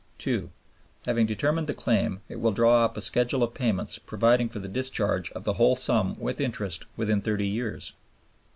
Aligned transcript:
2. 0.17 0.49
Having 1.05 1.27
determined 1.27 1.67
the 1.67 1.75
claim, 1.75 2.21
it 2.27 2.39
will 2.39 2.51
draw 2.51 2.83
up 2.83 2.97
a 2.97 3.01
schedule 3.01 3.43
of 3.43 3.53
payments 3.53 3.99
providing 3.99 4.49
for 4.49 4.57
the 4.57 4.67
discharge 4.67 5.31
of 5.33 5.43
the 5.43 5.53
whole 5.53 5.75
sum 5.75 6.19
with 6.19 6.41
interest 6.41 6.87
within 6.97 7.21
thirty 7.21 7.45
years. 7.45 7.93